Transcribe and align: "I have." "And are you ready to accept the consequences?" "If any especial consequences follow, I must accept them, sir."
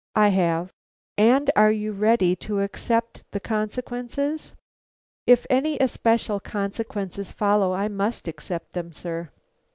"I 0.15 0.29
have." 0.29 0.73
"And 1.15 1.51
are 1.55 1.69
you 1.71 1.91
ready 1.91 2.35
to 2.37 2.59
accept 2.61 3.23
the 3.33 3.39
consequences?" 3.39 4.51
"If 5.27 5.45
any 5.47 5.77
especial 5.77 6.39
consequences 6.39 7.31
follow, 7.31 7.73
I 7.73 7.87
must 7.87 8.27
accept 8.27 8.73
them, 8.73 8.93
sir." 8.93 9.29